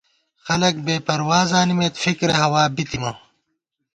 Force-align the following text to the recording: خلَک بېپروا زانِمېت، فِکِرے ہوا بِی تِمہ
خلَک 0.45 0.75
بېپروا 0.85 1.41
زانِمېت، 1.51 1.93
فِکِرے 2.03 2.35
ہوا 2.41 2.63
بِی 2.75 2.83
تِمہ 2.89 3.11